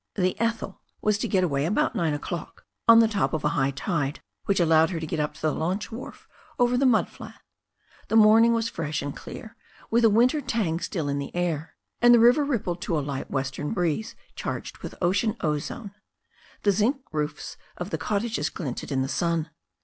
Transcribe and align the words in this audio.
The 0.15 0.35
Ethel 0.39 0.81
was 0.99 1.19
to 1.19 1.27
get 1.27 1.43
away 1.43 1.63
about* 1.63 1.93
nine 1.95 2.15
o'clock, 2.15 2.65
on 2.87 3.01
the 3.01 3.07
top 3.07 3.33
of 3.33 3.43
a 3.45 3.49
high 3.49 3.69
tide 3.69 4.19
which 4.45 4.59
allowed 4.59 4.89
her 4.89 4.99
to 4.99 5.05
get 5.05 5.19
up 5.19 5.35
to 5.35 5.41
the 5.43 5.53
launch 5.53 5.91
wharf 5.91 6.27
over 6.57 6.75
the 6.75 6.87
mud 6.87 7.07
flat. 7.07 7.39
The 8.07 8.15
morning 8.15 8.51
was 8.51 8.67
fresh 8.67 9.03
and 9.03 9.15
clear, 9.15 9.55
with 9.91 10.03
a 10.03 10.09
winter 10.09 10.41
tang 10.41 10.79
still 10.79 11.07
in 11.07 11.19
the 11.19 11.29
air, 11.35 11.75
and 12.01 12.15
the 12.15 12.19
river 12.19 12.43
rippled 12.43 12.81
to 12.81 12.97
a 12.97 12.99
light 12.99 13.29
western 13.29 13.73
breeze 13.73 14.15
charged 14.35 14.79
with 14.79 14.95
ocean 15.03 15.37
ozone. 15.41 15.91
The 16.63 16.71
zinc 16.71 17.01
roofs 17.11 17.55
of 17.77 17.91
the 17.91 17.99
cottages 17.99 18.49
glinted 18.49 18.91
in 18.91 19.03
the 19.03 19.07
sun. 19.07 19.51